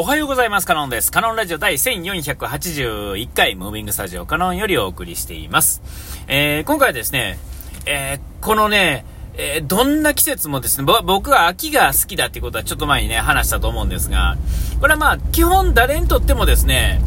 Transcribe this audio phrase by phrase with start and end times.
[0.00, 0.66] おはようございます。
[0.66, 1.12] カノンです。
[1.12, 5.82] カノンラジオ第1481回、ムービングスタジオカノンよりお送りしています。
[6.26, 7.38] えー、今回はですね、
[7.84, 9.04] えー、このね、
[9.34, 14.38] えー、どんな季節もですね、僕は秋が好きだっていうことはちょっと前にね、話したと思うんですが、
[14.80, 17.02] これはまあ、基本誰にとってもですね、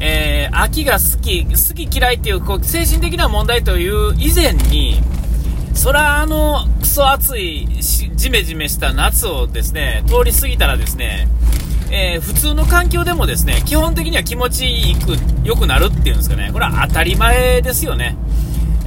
[0.00, 5.02] えー、秋が好き、好き嫌いっていう、こう、精神的な問題という以前に、
[5.74, 11.28] そらあの、クソ暑い、じめじめした夏をですね、通り過ぎたらですね、
[11.92, 16.50] えー、普通の環境でもですね、基本的には気持ちいく、良くなるっていうんですかね。
[16.52, 18.16] これは当たり前ですよね。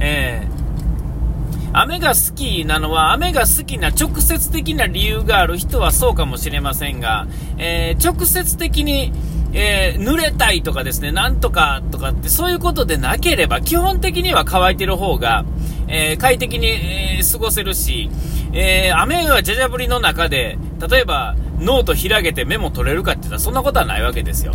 [0.00, 7.26] えー、雨が好きなのは、雨が好きな直接的な理由がある人はそうかもしれませんが、
[7.58, 9.12] えー、直接的に、
[9.52, 15.44] えー、濡れたいとかですね、なんとかとかって、そういうことでなければ、基本的には乾いてる方が、
[15.88, 18.10] えー、快適に、えー、過ごせるし、
[18.52, 24.54] え雨はじゃじゃ降りの中で、例えば、ノート開けてメモ取れるかって言ったらそんなことはないわけですよ。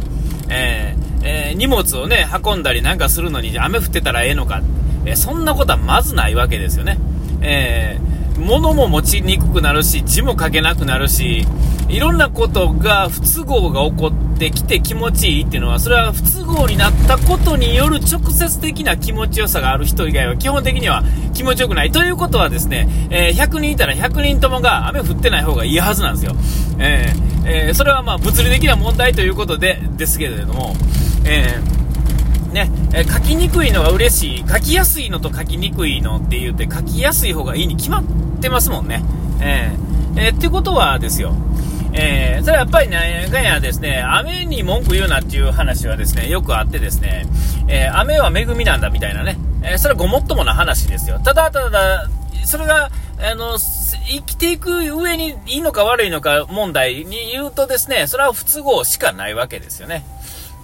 [0.50, 4.62] え、えー、荷物をね、運んだりなんかするのに雨降ってたらええのか、
[5.06, 6.98] え、そんなことはまずないわけですよね。
[7.42, 11.46] えー、物も持ちにくくなるし、字も書けなくなるし、
[11.90, 21.92] いろんなことが不都合が起こってきて気持ちいいっていうのは、それは不都合になったことによる直接的な気持ちよさがある人以外は基本的には気持ちよくない。
[21.92, 26.36] ということはですね、えー、100人いたら100人ともが雨降ってない方がいいはずなんですよ。
[26.80, 30.76] えー、えー、それはまあ物理的な問題ということで、ですけれども、
[31.26, 31.79] えー、
[32.52, 34.48] ね、え書きにくいのが嬉しい。
[34.48, 38.04] 書きやすいのと書きにくいのって言うて、書きやすい方がいいに決まっ
[38.42, 39.04] てますもんね。
[39.42, 41.34] えー、えー、ってことはですよ、
[41.94, 47.26] えー、それはやっぱりね、がやですね、雨に文句言うなっていう話はですね、よくあってですね、
[47.68, 51.20] えー、雨は恵みなんだみたいなね、えー、それはごもっともな話ですよ。
[51.20, 52.10] ただただ、
[52.46, 52.90] それが、
[53.22, 60.04] あの、生きていく上にいいのか悪いのか問題に言うとですね、それは不都合しかないわけですよね。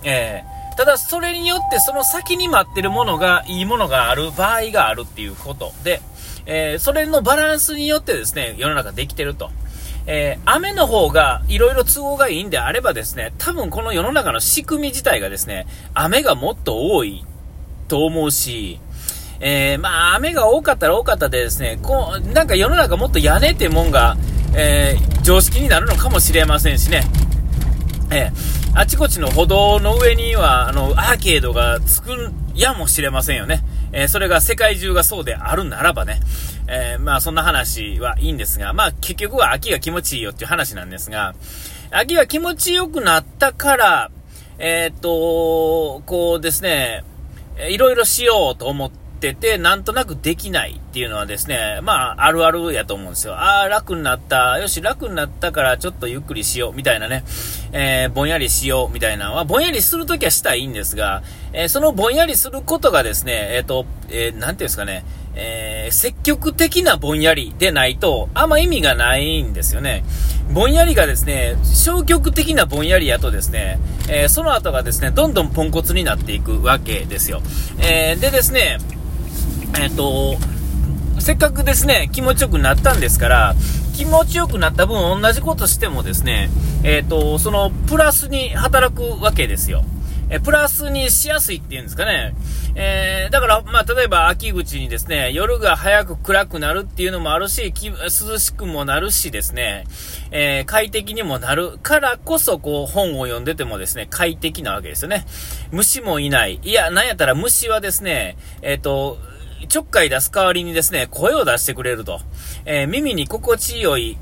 [0.03, 6.01] えー、ただそれによってその先に待ってるものが、いいものがある場合があるっていうことで、
[6.45, 9.51] えー、それのバランスによってですね、世の中できてると。
[10.07, 17.25] えー、雨の方がいろいろ都合がいいんであればですね、多分この世の中の仕組み自体がですね、雨がもっと多い
[17.87, 18.79] と思うし、
[19.39, 24.15] えー、まあ雨が多かったら多かったでですね、こう、なんか世の中もっと屋根ってもんが、
[24.55, 27.03] えー、常識になるのかもしれませんしね。
[28.11, 33.63] えー、あちこちの歩道の上には、あの、アーケードがつくやもしれませんよね。
[33.93, 36.19] えそれが世界中がそうであるならばね。
[36.67, 41.35] えー、まあそんな話はいいんですが、まあ結局は秋が気持ちいいよっていう話なんですが、
[41.89, 44.11] 秋が気持ちよくなったから、
[44.57, 47.05] えー、っと、こうですね、
[47.69, 53.33] いろいろしようと思っててて、なんとなくできないっていうのはですね、まあ、あるあるやと思うんですよ。
[53.33, 54.59] ああ、楽になった。
[54.59, 56.73] よし、楽になったからちょっとゆっくりしよう。
[56.73, 57.23] みたいなね。
[57.71, 58.93] えー、ぼんやりしよう。
[58.93, 65.03] みたいなのは、ぼんやりするときはしたらいいんですが、えー、そのぼんやりすることがですね、えっ、と、えなんていうんですかね、
[65.35, 70.03] えー、積極的なぼんやりでないと、あんま意味がないんですよね。
[70.53, 77.41] ぼんやりがですね、消極的なぼんやりやとですね、えー、その後がですね、どんどんポンコツになっていくわけですよ。
[77.79, 78.77] えー、でですね、
[79.79, 80.37] えっ、と、
[81.19, 83.55] せっかくですね、気持ちよくなったんですから、
[83.95, 86.49] 気持ちよくなった分同じことしてもですね、
[86.83, 89.83] えっ、と、そのプラスに働くわけですよ。
[90.29, 92.35] えプラスにしやすいっていうんですかね。
[92.73, 99.85] えー、だから、まあ、例えば秋口にですね、夜が早く暗くなるっていうのもあるし、涼しくもなるしですね、
[100.31, 105.25] えー、快適にもなるからこそ、こう、本を読んでてもですね、快適なわけですよね。
[105.71, 106.59] 虫もいない。
[106.63, 109.19] いや、なんやったら虫はですね、えっ、ー、と、
[109.67, 112.21] ちょっかい出す代わりにですね、声を出してくれると。
[112.65, 114.17] えー、耳に心地よい、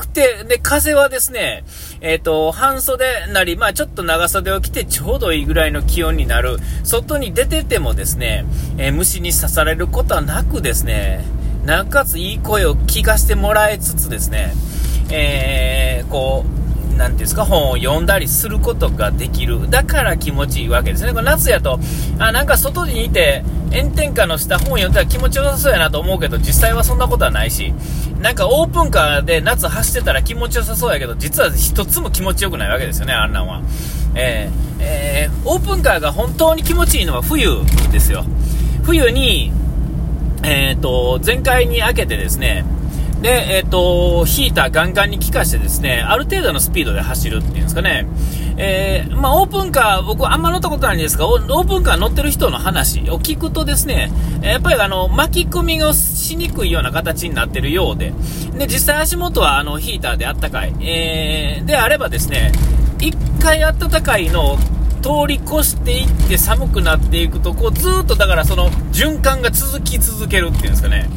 [0.00, 1.62] くて、で、風はですね、
[2.00, 6.58] えっ、ー、と、半袖なり、まあちょっと長袖を着てちょうどいいぐらいの気温になる。
[6.82, 8.44] 外に出ててもですね、
[8.78, 11.24] えー、虫に刺されることはなくですね、
[11.64, 14.54] なおかついい声を聞かせてもらえつつですね、
[15.10, 16.44] えー、こ
[16.94, 19.68] う、なんていうんですか、本を読んだりすることができる。
[19.70, 21.12] だから気持ちいいわけですね。
[21.12, 21.78] これ夏やと、
[22.18, 27.72] あ、なんか外にいて、炎天下の下本読んだら気持ちよさそうやなと思うけど、実際はそんなことはないし、
[28.20, 33.62] なんかオープンカーで夏走ってたら気持ちよさそうやけど、実は一つも気持ちよくないわけですよね、あんなんは。
[34.14, 37.46] えー、えー、オープンカーが本当に気持ちいいのは冬
[37.92, 38.24] ですよ。
[38.82, 39.52] 冬に、
[40.42, 42.64] えっ、ー、と、全開に開けてですね、
[43.22, 48.06] で、えっ、ー、と、ヒーターガンガンに効かしてですね、ある程度のスピードで走るっていうんですかね。
[48.56, 54.10] えー、まあ、オープンカー、僕あんま乗ったことないんですが、オープンカー乗ってる人の話を聞くとですね、
[54.42, 58.12] やっぱりあの、巻き込みがしにくいような形になってるようで、
[58.58, 62.52] で、実際足元はあの、ヒーターであったかい、えー、であればですね、
[63.00, 64.58] 一回暖かいのを
[65.02, 71.08] 通り越していって寒くなっていくと、こうずっとだからその循環が続き続けるっていうんですかね。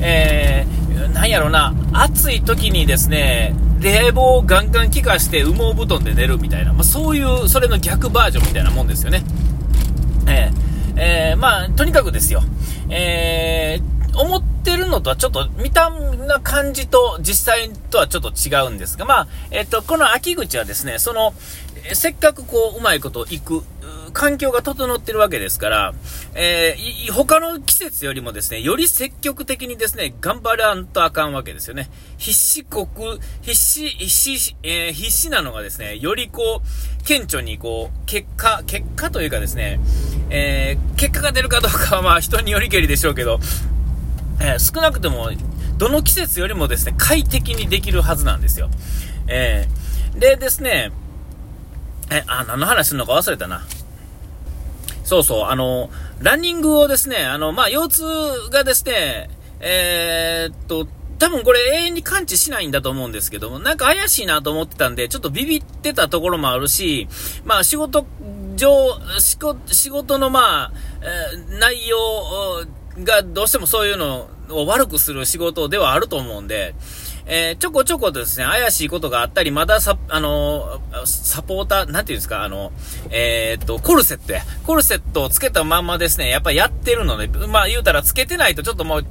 [0.00, 9.22] えー、なんやろな、暑い時にですね、冷房をガンガン効かして羽毛布団で寝るみたいな、まあ、そういう、それの逆バージョンみたいなもんですよね。
[10.28, 12.42] えー、えー、まあ、とにかくですよ。
[12.88, 21.34] えー、思ってるのとはちょっと見たな感じと実際とはちょっと違うんですが、まあ、えっ、と、この秋口はですね、その、
[21.94, 23.64] せっかくこう、うまいこと行く、
[24.12, 25.94] 環境が整ってるわけですから、
[26.34, 31.90] えー、他の季節よりもですね、より積極的にですね、頑張らんとあかんわけですよね。
[32.18, 32.86] 必死国、
[33.40, 39.80] 必死、必死、えー、必死なのがですね、よりこう、顕著にこう、結果、結果というかですね、
[40.30, 43.40] えー、結果が出るかどうかはまあ人によりけりでしょうけど、
[44.40, 45.30] え少なくとも、
[45.78, 48.70] どの季節よりもですね、快適にできるはずなんですよ。
[49.28, 49.66] え
[50.16, 50.92] でですね、
[52.10, 53.62] え、あ、何の話するのか忘れたな。
[55.12, 58.02] そうそう、あの、ランニングをですね、あの、まあ、腰痛
[58.50, 59.28] がですね、
[59.60, 60.88] えー、っと、
[61.18, 67.08] 多分これ永遠に感知しないんだと思うんですけども、なんか怪しいなと思ってたんで、ちょっとビビってたところもあるし、
[67.44, 68.06] まあ仕事
[68.56, 68.98] 上、
[69.66, 70.72] 仕事のまあ、
[71.02, 71.98] えー、内容
[73.04, 76.74] がどうしてもそういうのを悪くする仕事ではあると思うんで、
[77.26, 82.72] えー、ちょこちょことですね、怪しいことがあったり、まださ、あのー、サポーター、なんていうんですか、あの、
[83.10, 84.42] えー、っと、コルセットや。
[84.66, 89.06] コルセットをつけたまんまですね、やっぱやってるので、まあ言うたらつけてないとちょっともう、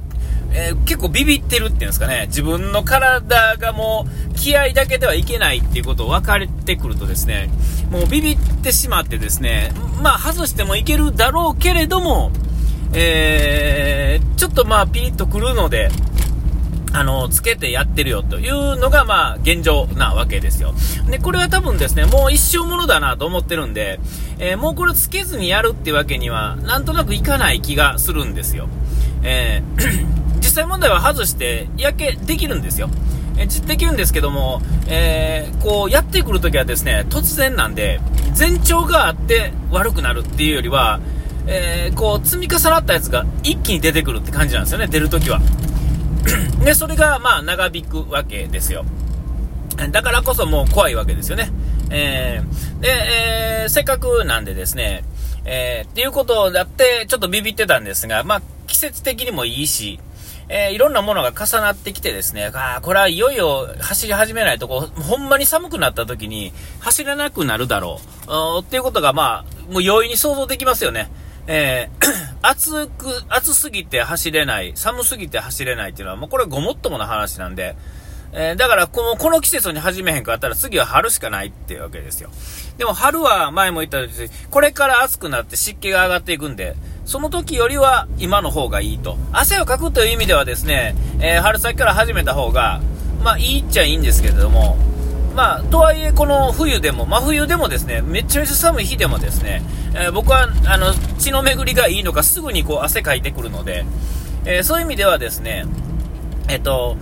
[0.54, 7.50] えー、結構ビビってるっていうんですかね、自分の体がもう気合だけではいけないっていうことを分かれてくるとですね、
[7.90, 9.72] もうビビってしまってですね、
[10.02, 12.30] まあ外してもいけるだろうけれども、
[12.92, 15.88] えー、ちょっとまあピリッとくるので、
[16.92, 20.74] あの、つけてやってるよというのが、まあ、現状なわけですよ。
[21.10, 23.98] で、これは多分ですね、もう一生ものだなと思ってるんで、
[24.38, 28.68] えー、もうこれつけずにやるってわけには、なんとなくいかない気がするんですよ。
[29.22, 30.06] えー、
[30.36, 32.90] 実際問題は外して、焼けできるんですよ。
[33.38, 38.00] えー、できるんですけども、えー、こう、やってくるときはですね、突然なんで、
[38.38, 41.00] 前兆があって悪くなるっていうよりは、
[41.46, 45.40] え、こう、積み重なったやつが一気に出てくるって感じなんですよね、出るときは。
[46.64, 48.84] で、それがまあ長引くわけですよ。
[49.90, 51.50] だからこそもう怖いわけですよね。
[51.90, 55.04] えー、で、えー、せっかくなんでですね、
[55.44, 59.98] えー、っていうことだって、ちょっとビビってたんですが、まあ、季節的にもいいし、
[60.48, 71.10] えー、いろんなものが重なってきてですね、ああこれはいよいよ走り始めないとこ、ほんまに寒くなった時に走らなくなるだろう、っていうことがまあ、もう容易に想像できますよね。
[71.46, 72.06] えー、
[72.42, 77.76] 暑く、暑すぎて走れない、寒すぎて走れないっていうのは、もうこれごもっともな話なんで、
[78.34, 82.30] えー、だからこの、この季節に始めへんかったら次は春しかないっていうわけですよ。
[82.78, 84.12] でも春は前も言ったように、
[84.50, 86.74] これから暑くなって湿気が上がっていくんで、
[87.04, 89.18] その時よりは今の方がいいと。
[89.32, 92.80] 汗をかくという意味ではですね、えー、春先から始めた方が、
[93.22, 94.78] まあいいっちゃいいんですけれども、
[95.34, 99.62] まあ、とはいえ、この冬でも、真冬でもですね、めちゃめちゃ寒い日でもですね、
[99.94, 103.84] えー、僕は、あの、血の巡りがいいのか、すぐにこう、汗かいてくるので、
[104.44, 105.64] えー、そういう意味ではですね、
[106.48, 106.96] えっ、ー、と、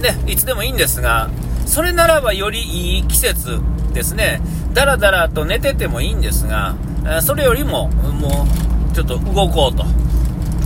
[0.00, 1.30] ね、いつでもいいんですが、
[1.66, 3.60] それならばよりいい季節
[3.92, 4.40] ですね、
[4.72, 6.74] だらだらと寝ててもいいんですが、
[7.06, 8.46] えそれよりも、も
[8.90, 9.84] う、ちょっと動こうと。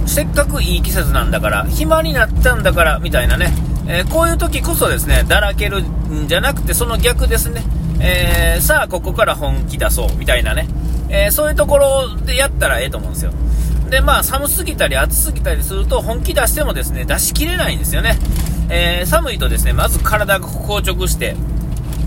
[0.06, 3.52] せっかくいい季節なんだから、暇になったんだから、みたいなね、
[3.88, 7.62] えー、こういう時こそですね、だらけるんじゃなくて、その逆ですね。
[8.00, 10.69] えー、さあ、ここから本気出そう、みたいなね。
[11.09, 13.33] えー、そういうところでやったらええと思うんですよ。
[13.88, 18.19] で、まあ、寒すぎたり暑すぎたりすると、本気出してもですね、出し切れないんですよね。
[18.69, 21.37] えー、寒いとですね、まず体が硬直して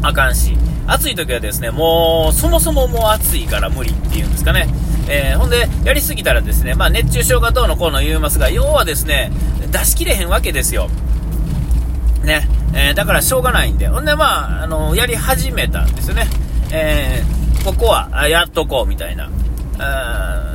[0.02, 4.68] あかんし、暑い時はですね、もう、そもそももう暑いから無理っていうんですかね。
[5.08, 9.32] えー、ほんで、やりすぎたらですね、まあ、熱中症がどうのこうの言いますが、要はですね、
[9.72, 10.90] 出し切れへんわけですよ。
[12.30, 16.28] ね、えー、だからしょうがないんで、ほんで、まあ、あのやり始めたんですよね。
[16.72, 19.30] えー、ここは、やっとこう、みたいな。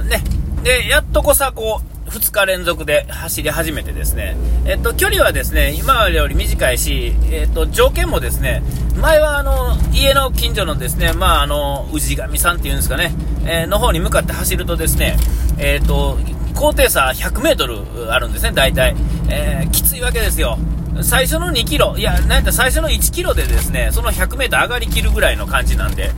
[0.05, 0.23] ね。
[0.63, 8.63] で、やっとこさ、こう、2日連続で走り始めてですね、えっと、距離はですね、今より短いし、えっと、条件もですね、
[9.01, 13.13] 前はあの、家の近所のですね、まあ、あの、氏神さんっていうんですかね、
[13.47, 15.17] えー、の方に向かって走るとですね、
[15.59, 16.19] えっと、
[16.55, 18.95] 高低差100メートルあるんですね、大体。
[19.29, 20.59] えー、きついわけですよ。
[21.03, 26.13] 最初の2キロ、いや、なんて最初の1キロでですね、その100メートル上がりきるぐらいの感じなんで、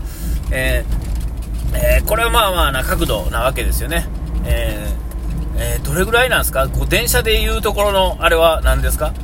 [0.50, 4.06] えー、えー、これはまあまあな角度なわけですよね。
[4.44, 6.68] えー、え、どれぐらいなんですか？
[6.68, 9.14] こう電車でいうところの、あれは何ですか？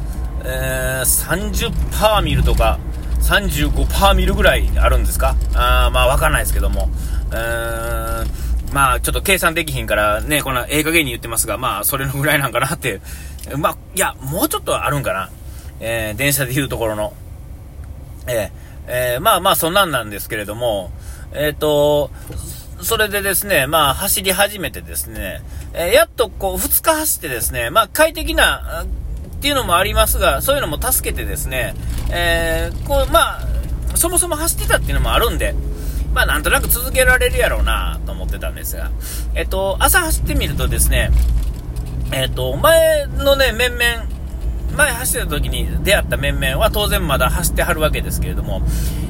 [0.44, 2.78] えー、30パーミルとか、
[3.20, 5.36] 35%見るぐらいあるんですか？
[5.54, 6.88] あまあわかんないですけども。
[7.30, 8.26] うー、
[8.72, 13.00] まあちょっと計算できひんからね、このええ加減に言ってますが、まあそれのぐらいなんかなって。
[13.56, 15.28] まあ、いや、もうちょっとあるんかな。
[15.82, 17.12] えー、電車で言うところの。
[18.26, 18.50] えー、
[18.86, 20.90] えー、まあまあそんなんなんですけれども、
[21.34, 22.10] えっ、と、
[22.80, 25.42] それでですね、まあ走り始めてですね、
[25.74, 28.86] えやっとこう2日走ってですね、まあ快適な、
[29.42, 31.74] っていうのもありますが、そういうのも助けてですね、
[32.12, 33.46] え、こう、まあ、
[33.96, 35.52] そもそも走ってたっていうのもあるんで、
[36.14, 38.92] まあ、なんとなく続けられるやろうなと思ってたんですが、
[39.34, 41.10] えっと、朝走ってみるとですね、
[42.12, 44.11] えっと、前のね、面々、
[44.76, 48.62] 前走ってた時に出会った面々は当然まだ走ってはるわけですけれども、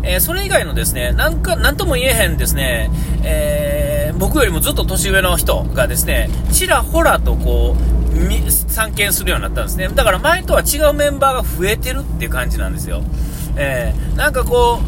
[0.03, 2.91] えー、それ以外のですね、なんか、なんとも言えへんですね、
[3.25, 7.93] えー、僕よりもずっと年上の人がですね、ちらほらとこう、
[8.51, 9.89] 参見するようになったんですね。
[9.89, 13.03] だから前とは違うメンバーが増えてるっていう感じなんですよ。
[13.57, 14.81] えー、なんかこ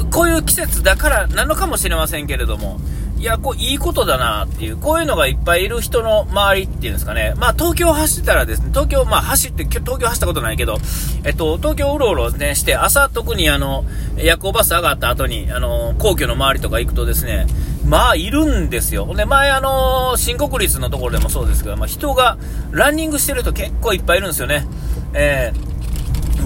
[0.00, 2.78] う、こういう季節だからなのかもしれませんけれども、
[3.24, 7.32] いや、こう、いいことだなっていう、こういうのがいっぱいいる人の周りっていうんですかね。
[7.38, 10.76] まあ、東京走ったらですね、東京、まあ、走って、東京走ったことないけど、
[11.24, 13.86] えっと、東京うろうろね、して、朝特にあの、
[14.18, 17.46] 夜行バス上がった後に、あの、皇居の周りとか行くとですね、
[17.86, 19.10] まあ、いるんですよ。
[19.16, 22.36] で、前あの、新国立のところでもそうですけど、まあ、人が
[22.72, 24.66] ランニングしてる人結構いっぱいいるんですよね。
[25.14, 25.73] えー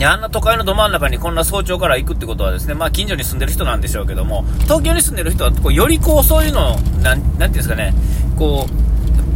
[0.04, 7.94] あんな都会のど真ん中にこんな早朝から行くってことはですね、まあ近所に住んでる人なんでしょうけども、東京に住んでる人はこうよりこうそういうのを、なん、なんていうんですかね、
[8.36, 8.88] こう、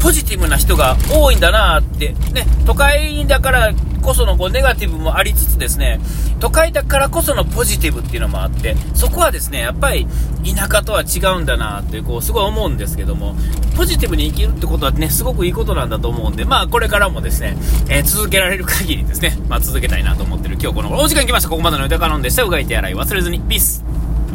[0.03, 6.01] ポジティブな人が多いんだなって、ね、都会だからこそのこうネガティブもありつつですね、
[6.41, 10.09] 都会だからこそのポジティブっていうのもあって、そこはですね、やっぱり
[10.45, 13.37] 田舎とは違うんだなって、こう、すごい思うんですけども、
[13.77, 17.57] ポジティブに生きるってことはね、すごくいいことなんだと思うんで、まあ、これからもですね、
[17.89, 21.49] えー、続けられる限りですね、まあ、続けたいなと思ってる今日この頃お時間来ました。
[21.49, 22.43] ここまでの歌カノンでした。
[22.43, 23.39] うがいて洗い忘れずに。
[23.41, 23.82] ピース